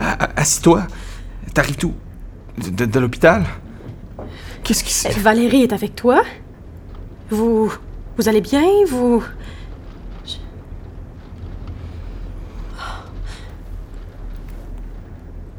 Ah, 0.00 0.16
ah, 0.18 0.28
Assis-toi. 0.36 0.86
T'arrives 1.54 1.78
d'où? 1.78 1.94
De, 2.58 2.70
de- 2.70 2.84
de 2.86 2.98
l'hôpital? 3.00 3.44
Qu'est-ce 4.64 4.82
qui 4.82 4.92
se... 4.92 5.08
Valérie 5.20 5.62
est 5.62 5.72
avec 5.72 5.94
toi? 5.94 6.22
Vous. 7.30 7.72
Vous 8.16 8.28
allez 8.28 8.40
bien? 8.40 8.62
Vous. 8.88 9.22
Je- 10.26 10.36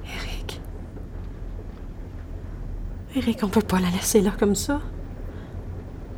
Eric. 0.05 0.61
Eric, 3.15 3.39
on 3.43 3.47
peut 3.47 3.61
pas 3.61 3.79
la 3.79 3.89
laisser 3.89 4.21
là 4.21 4.31
comme 4.37 4.55
ça. 4.55 4.81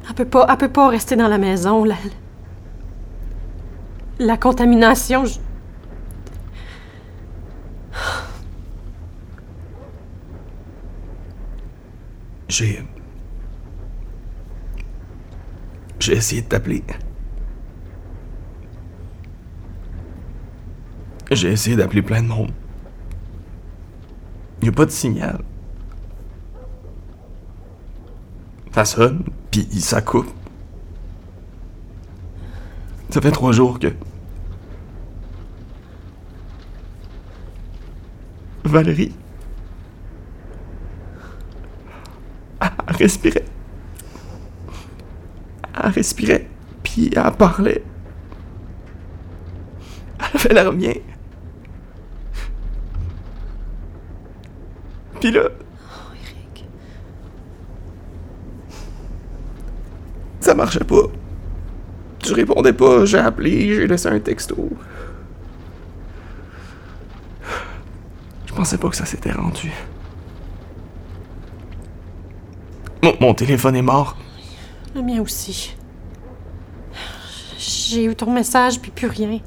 Elle 0.07 0.15
peut 0.15 0.25
pas, 0.25 0.45
elle 0.49 0.57
peut 0.57 0.69
pas 0.69 0.89
rester 0.89 1.15
dans 1.15 1.27
la 1.27 1.37
maison. 1.37 1.83
La, 1.83 1.95
la 4.19 4.37
contamination. 4.37 5.25
je- 5.25 5.39
J'ai... 12.47 12.83
J'ai 15.99 16.13
essayé 16.13 16.41
de 16.41 16.47
t'appeler. 16.47 16.83
J'ai 21.31 21.51
essayé 21.51 21.75
d'appeler 21.75 22.01
plein 22.01 22.21
de 22.21 22.27
monde. 22.27 22.51
Y 24.61 24.67
a 24.69 24.71
pas 24.71 24.85
de 24.85 24.91
signal. 24.91 25.39
Ça 28.73 28.85
sonne, 28.85 29.23
puis 29.63 29.79
ça. 29.79 30.01
Ça 33.09 33.21
fait 33.21 33.31
trois 33.31 33.53
jours 33.53 33.79
que... 33.79 33.87
Valérie... 38.65 39.13
Elle 42.59 42.95
respirait. 42.97 43.45
Elle 45.83 45.91
respirait, 45.91 46.49
puis 46.83 47.11
elle 47.15 47.31
parlait. 47.33 47.83
Elle 50.19 50.39
avait 50.39 50.53
l'air 50.53 50.73
bien. 50.73 50.93
Puis 55.19 55.31
là, 55.31 55.49
ça 60.55 60.63
marchait 60.63 60.79
pas. 60.79 61.03
Tu 62.19 62.33
répondais 62.33 62.71
pas, 62.71 63.03
j'ai 63.03 63.17
appelé, 63.17 63.75
j'ai 63.75 63.87
laissé 63.87 64.07
un 64.07 64.19
texto. 64.19 64.69
Je 68.45 68.53
pensais 68.53 68.77
pas 68.77 68.87
que 68.87 68.95
ça 68.95 69.05
s'était 69.05 69.33
rendu. 69.33 69.69
Mon, 73.03 73.13
mon 73.19 73.33
téléphone 73.33 73.75
est 73.75 73.81
mort. 73.81 74.15
Le 74.95 75.01
mien 75.01 75.21
aussi. 75.21 75.75
J'ai 77.59 78.05
eu 78.05 78.15
ton 78.15 78.31
message, 78.31 78.79
puis 78.79 78.91
plus 78.91 79.07
rien. 79.07 79.39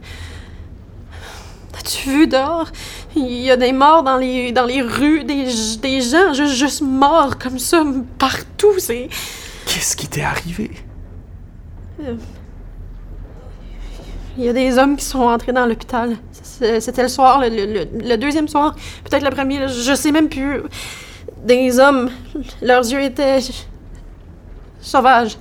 As-tu 1.78 2.10
vu 2.10 2.26
dehors? 2.26 2.68
Il 3.16 3.40
y 3.40 3.50
a 3.50 3.56
des 3.56 3.72
morts 3.72 4.02
dans 4.02 4.18
les, 4.18 4.52
dans 4.52 4.66
les 4.66 4.82
rues, 4.82 5.24
des, 5.24 5.46
des 5.80 6.02
gens 6.02 6.34
juste, 6.34 6.54
juste 6.54 6.82
morts 6.82 7.38
comme 7.38 7.58
ça, 7.58 7.82
partout. 8.18 8.78
C'est. 8.78 9.08
Qu'est-ce 9.64 9.96
qui 9.96 10.06
t'est 10.06 10.22
arrivé? 10.22 10.70
Il 14.38 14.44
y 14.44 14.48
a 14.48 14.52
des 14.52 14.78
hommes 14.78 14.96
qui 14.96 15.04
sont 15.04 15.22
entrés 15.22 15.52
dans 15.52 15.66
l'hôpital. 15.66 16.16
C'était 16.80 17.02
le 17.02 17.08
soir, 17.08 17.40
le, 17.42 18.16
deuxième 18.16 18.48
soir. 18.48 18.74
Peut-être 19.04 19.24
le 19.24 19.30
premier, 19.30 19.66
je 19.68 19.94
sais 19.94 20.12
même 20.12 20.28
plus. 20.28 20.62
Des 21.44 21.78
hommes. 21.78 22.10
Leurs 22.62 22.88
yeux 22.88 23.02
étaient. 23.02 23.40
sauvages. 24.80 25.38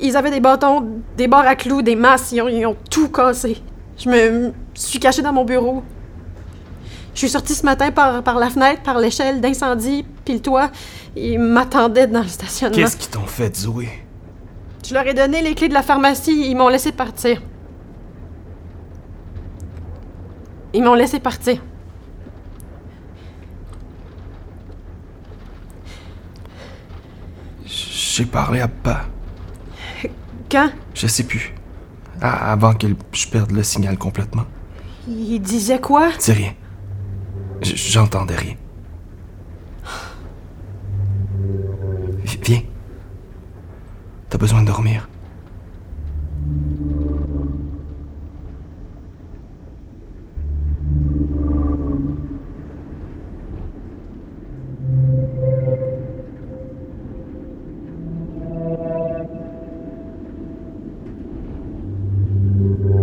Ils 0.00 0.16
avaient 0.16 0.30
des 0.30 0.40
bâtons, 0.40 1.02
des 1.16 1.28
barres 1.28 1.46
à 1.46 1.54
clous, 1.54 1.82
des 1.82 1.96
masses. 1.96 2.32
Ils 2.32 2.66
ont, 2.66 2.76
tout 2.90 3.08
cassé. 3.08 3.58
Je 3.98 4.08
me 4.08 4.52
suis 4.74 4.98
cachée 4.98 5.22
dans 5.22 5.32
mon 5.32 5.44
bureau. 5.44 5.82
Je 7.14 7.18
suis 7.18 7.28
sortie 7.28 7.54
ce 7.54 7.64
matin 7.64 7.90
par, 7.90 8.22
par 8.22 8.38
la 8.38 8.48
fenêtre, 8.48 8.82
par 8.82 8.98
l'échelle 8.98 9.42
d'incendie, 9.42 10.06
puis 10.24 10.34
le 10.34 10.40
toit. 10.40 10.70
Ils 11.14 11.38
m'attendaient 11.38 12.06
dans 12.06 12.22
le 12.22 12.28
stationnement. 12.28 12.74
Qu'est-ce 12.74 12.96
qu'ils 12.96 13.10
t'ont 13.10 13.26
fait, 13.26 13.54
Zoé? 13.54 13.88
Je 14.84 14.94
leur 14.94 15.06
ai 15.06 15.14
donné 15.14 15.42
les 15.42 15.54
clés 15.54 15.68
de 15.68 15.74
la 15.74 15.82
pharmacie, 15.82 16.50
ils 16.50 16.56
m'ont 16.56 16.68
laissé 16.68 16.92
partir. 16.92 17.40
Ils 20.74 20.82
m'ont 20.82 20.94
laissé 20.94 21.20
partir. 21.20 21.60
J'ai 27.64 28.24
parlé 28.26 28.60
à 28.60 28.68
pas. 28.68 29.02
Quand? 30.50 30.70
Je 30.94 31.06
sais 31.06 31.24
plus. 31.24 31.54
Ah, 32.20 32.52
avant 32.52 32.74
que 32.74 32.86
je 33.12 33.26
perde 33.28 33.52
le 33.52 33.62
signal 33.62 33.96
complètement. 33.98 34.44
ils 35.08 35.40
disaient 35.40 35.80
quoi? 35.80 36.10
C'est 36.18 36.32
rien. 36.34 36.52
J'entendais 37.62 38.36
rien. 38.36 38.54
Vi- 42.24 42.38
Viens. 42.42 42.60
T'as 44.32 44.38
besoin 44.38 44.62
de 44.62 44.66
dormir. 44.66 45.10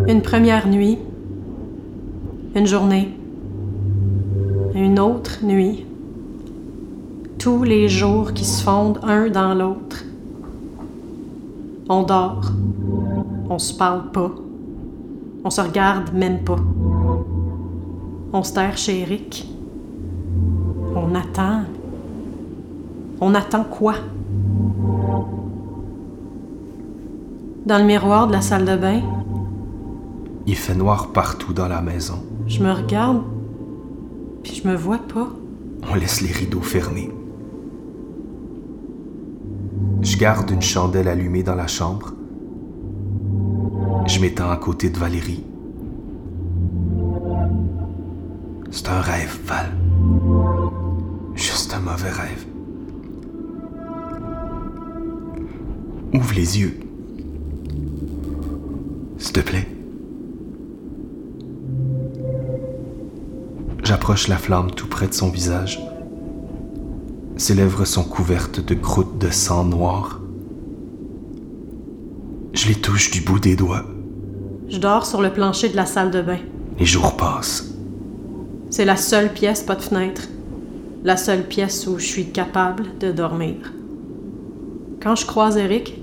Une 0.07 0.23
première 0.23 0.67
nuit, 0.67 0.97
une 2.55 2.65
journée, 2.65 3.15
une 4.73 4.99
autre 4.99 5.45
nuit, 5.45 5.85
tous 7.37 7.61
les 7.61 7.87
jours 7.87 8.33
qui 8.33 8.45
se 8.45 8.63
fondent 8.63 8.99
un 9.03 9.29
dans 9.29 9.53
l'autre. 9.53 10.05
On 11.91 12.03
dort, 12.03 12.41
on 13.49 13.57
se 13.57 13.73
parle 13.73 14.11
pas, 14.11 14.31
on 15.43 15.49
se 15.49 15.59
regarde 15.61 16.13
même 16.13 16.43
pas. 16.43 16.59
On 18.31 18.43
se 18.43 18.53
terre 18.53 18.77
chez 18.77 18.99
Eric. 18.99 19.47
On 20.95 21.15
attend. 21.15 21.63
On 23.19 23.33
attend 23.33 23.63
quoi? 23.63 23.95
Dans 27.65 27.77
le 27.79 27.85
miroir 27.85 28.27
de 28.27 28.33
la 28.33 28.41
salle 28.41 28.65
de 28.65 28.75
bain, 28.75 29.01
Il 30.45 30.55
fait 30.55 30.75
noir 30.75 31.07
partout 31.11 31.53
dans 31.53 31.67
la 31.67 31.81
maison. 31.81 32.19
je 32.47 32.61
me 32.63 32.71
regarde, 32.71 33.21
puis 34.43 34.55
je 34.63 34.67
me 34.67 34.75
vois 34.75 34.97
pas. 34.99 35.27
On 35.91 35.95
laisse 35.95 36.21
les 36.21 36.31
rideaux 36.31 36.61
fermés. 36.61 37.11
Je 40.01 40.08
garde 40.19 40.51
une 40.51 40.61
chandelle 40.61 41.07
allumée 41.07 41.43
dans 41.43 41.55
la 41.55 41.67
chambre. 41.67 42.11
Je 44.05 44.19
m'étends 44.19 44.51
à 44.51 44.57
côté 44.57 44.89
de 44.89 44.99
Valérie. 44.99 45.45
C'est 48.69 48.89
un 48.89 48.99
rêve, 48.99 49.39
Val. 49.45 49.71
Juste 51.35 51.73
un 51.73 51.79
mauvais 51.79 52.09
rêve. 52.09 52.45
Ouvre 56.13 56.33
les 56.35 56.59
yeux. 56.59 56.79
S'il 59.19 59.31
te 59.31 59.39
plaît. 59.39 59.69
J'approche 63.85 64.27
la 64.27 64.37
flamme 64.37 64.71
tout 64.71 64.87
près 64.87 65.07
de 65.07 65.13
son 65.13 65.29
visage. 65.29 65.79
Ses 67.39 67.55
lèvres 67.55 67.85
sont 67.85 68.03
couvertes 68.03 68.59
de 68.59 68.73
croûtes 68.73 69.17
de 69.17 69.29
sang 69.29 69.63
noir. 69.63 70.19
Je 72.51 72.67
les 72.67 72.75
touche 72.75 73.11
du 73.11 73.21
bout 73.21 73.39
des 73.39 73.55
doigts. 73.55 73.85
Je 74.67 74.77
dors 74.77 75.05
sur 75.05 75.21
le 75.21 75.31
plancher 75.31 75.69
de 75.69 75.77
la 75.77 75.85
salle 75.85 76.11
de 76.11 76.21
bain. 76.21 76.39
Les 76.77 76.85
jours 76.85 77.15
passent. 77.15 77.73
C'est 78.69 78.83
la 78.83 78.97
seule 78.97 79.31
pièce, 79.31 79.63
pas 79.63 79.75
de 79.75 79.81
fenêtre. 79.81 80.23
La 81.05 81.15
seule 81.15 81.47
pièce 81.47 81.87
où 81.87 81.97
je 81.97 82.05
suis 82.05 82.29
capable 82.29 82.97
de 82.99 83.13
dormir. 83.13 83.71
Quand 85.01 85.15
je 85.15 85.25
croise 85.25 85.55
Eric, 85.55 85.97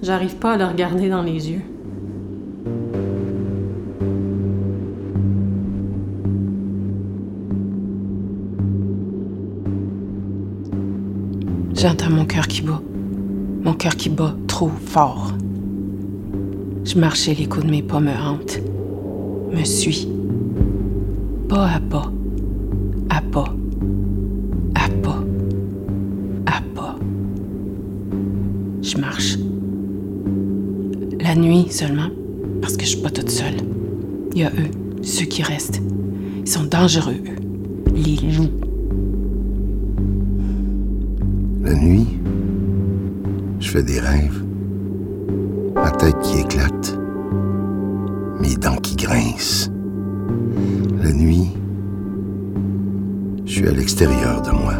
j'arrive 0.00 0.36
pas 0.36 0.54
à 0.54 0.56
le 0.56 0.64
regarder 0.64 1.10
dans 1.10 1.22
les 1.22 1.50
yeux. 1.50 1.62
J'entends 11.84 12.08
mon 12.08 12.24
cœur 12.24 12.48
qui 12.48 12.62
bat. 12.62 12.80
Mon 13.62 13.74
cœur 13.74 13.94
qui 13.94 14.08
bat 14.08 14.34
trop 14.46 14.70
fort. 14.86 15.34
Je 16.82 16.98
marche 16.98 17.28
et 17.28 17.34
l'écho 17.34 17.60
de 17.60 17.70
mes 17.70 17.82
pas 17.82 18.00
me 18.00 18.10
hante. 18.10 18.58
Me 19.52 19.62
suit. 19.64 20.08
Pas 21.46 21.68
à 21.68 21.80
pas. 21.80 22.10
À 23.10 23.20
pas. 23.20 23.54
À 24.74 24.88
pas. 25.02 25.22
À 26.46 26.62
pas. 26.74 26.96
Je 28.80 28.96
marche. 28.96 29.36
La 31.20 31.34
nuit 31.34 31.66
seulement, 31.68 32.08
parce 32.62 32.78
que 32.78 32.84
je 32.86 32.92
suis 32.92 33.02
pas 33.02 33.10
toute 33.10 33.28
seule. 33.28 33.58
Il 34.32 34.40
y 34.40 34.44
a 34.44 34.48
eux, 34.52 34.70
ceux 35.02 35.26
qui 35.26 35.42
restent. 35.42 35.82
Ils 36.46 36.50
sont 36.50 36.64
dangereux, 36.64 37.16
eux. 37.26 37.92
Les 37.94 38.16
loups. 38.16 38.63
Des 43.84 44.00
rêves. 44.00 44.42
Ma 45.74 45.90
tête 45.90 46.18
qui 46.20 46.40
éclate. 46.40 46.98
Mes 48.40 48.56
dents 48.56 48.76
qui 48.76 48.96
grincent. 48.96 49.70
La 51.02 51.12
nuit, 51.12 51.52
je 53.44 53.52
suis 53.52 53.68
à 53.68 53.72
l'extérieur 53.72 54.42
de 54.42 54.50
moi. 54.50 54.74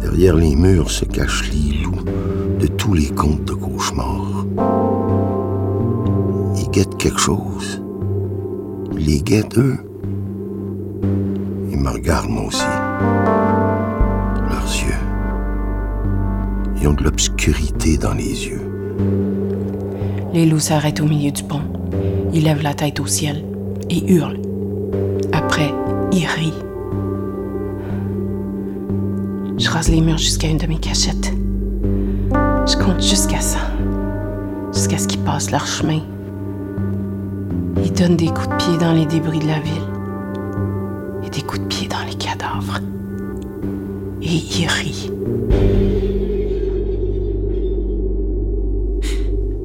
Derrière 0.00 0.36
les 0.36 0.54
murs 0.54 0.90
se 0.90 1.04
cachent 1.04 1.50
les 1.52 1.82
loups 1.82 2.04
de 2.60 2.66
tous 2.66 2.94
les 2.94 3.08
contes 3.08 3.44
de 3.44 3.54
cauchemars. 3.54 4.46
Ils 6.56 6.70
guettent 6.70 6.96
quelque 6.96 7.20
chose. 7.20 7.82
Ils 8.92 9.06
les 9.06 9.20
guettent, 9.20 9.58
eux. 9.58 9.76
Ils 11.70 11.78
me 11.78 11.90
regardent, 11.90 12.30
moi 12.30 12.46
aussi. 12.46 12.64
De 16.86 17.02
l'obscurité 17.02 17.98
dans 17.98 18.14
les 18.14 18.46
yeux. 18.46 18.60
Les 20.32 20.46
loups 20.46 20.60
s'arrêtent 20.60 21.00
au 21.00 21.04
milieu 21.04 21.32
du 21.32 21.42
pont. 21.42 21.62
Ils 22.32 22.44
lèvent 22.44 22.62
la 22.62 22.74
tête 22.74 23.00
au 23.00 23.06
ciel 23.06 23.44
et 23.90 24.08
hurlent. 24.14 24.38
Après, 25.32 25.74
ils 26.12 26.26
rient. 26.26 26.54
Je 29.58 29.68
rase 29.68 29.88
les 29.88 30.00
murs 30.00 30.18
jusqu'à 30.18 30.46
une 30.46 30.58
de 30.58 30.66
mes 30.68 30.78
cachettes. 30.78 31.32
Je 32.32 32.76
compte 32.76 33.02
jusqu'à 33.02 33.40
ça. 33.40 33.58
Jusqu'à 34.72 34.98
ce 34.98 35.08
qu'ils 35.08 35.20
passent 35.22 35.50
leur 35.50 35.66
chemin. 35.66 36.02
Ils 37.84 37.92
donnent 37.92 38.16
des 38.16 38.28
coups 38.28 38.48
de 38.48 38.54
pied 38.54 38.78
dans 38.78 38.92
les 38.92 39.06
débris 39.06 39.40
de 39.40 39.48
la 39.48 39.58
ville. 39.58 39.88
Et 41.26 41.30
des 41.30 41.42
coups 41.42 41.62
de 41.62 41.66
pied 41.66 41.88
dans 41.88 42.04
les 42.08 42.14
cadavres. 42.14 42.78
Et 44.22 44.36
ils 44.36 44.68
rient. 44.68 45.10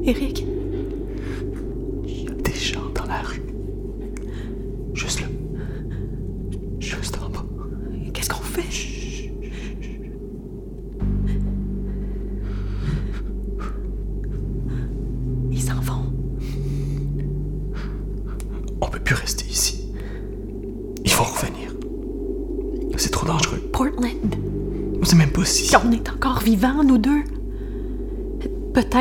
Eric, 0.04 0.51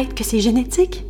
Peut-être 0.02 0.16
que 0.16 0.24
c'est 0.24 0.40
génétique. 0.40 1.06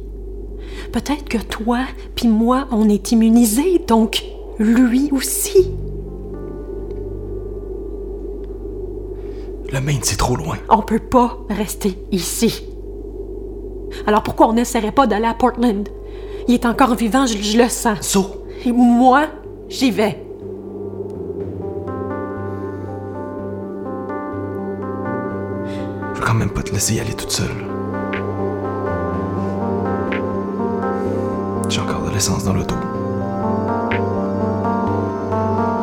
Peut-être 0.91 1.23
que 1.30 1.38
toi 1.38 1.80
puis 2.13 2.27
moi, 2.27 2.67
on 2.71 2.89
est 2.89 3.13
immunisés, 3.13 3.80
donc 3.88 4.21
lui 4.60 5.10
aussi. 5.13 5.71
Le 9.71 9.80
Maine, 9.80 9.99
c'est 10.01 10.17
trop 10.17 10.36
loin. 10.36 10.58
On 10.67 10.82
peut 10.82 10.99
pas 10.99 11.38
rester 11.49 11.97
ici. 12.12 12.65
Alors 14.06 14.23
pourquoi 14.23 14.49
on 14.49 14.54
n'essaierait 14.54 14.91
pas 14.91 15.08
d'aller 15.08 15.27
à 15.27 15.36
Portland? 15.36 15.88
Il 16.49 16.56
est 16.56 16.65
encore 16.65 16.95
vivant, 16.95 17.25
je, 17.25 17.38
je 17.38 17.58
le 17.58 17.69
sens. 17.69 17.99
So, 18.01 18.43
Et 18.65 18.73
moi, 18.73 19.27
J'y 19.69 19.89
vais. 19.89 20.21
Je 26.13 26.19
veux 26.19 26.25
quand 26.25 26.34
même 26.34 26.49
pas 26.49 26.62
te 26.62 26.73
laisser 26.73 26.95
y 26.95 26.99
aller 26.99 27.13
toute 27.13 27.32
seule. 27.32 27.70
J'ai 32.21 32.29
encore 32.29 32.38
de 32.38 32.43
l'essence 32.43 32.43
dans 32.43 32.53
l'auto. 32.53 32.75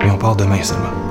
Mais 0.04 0.10
on 0.10 0.18
part 0.18 0.36
demain 0.36 0.62
seulement. 0.62 1.07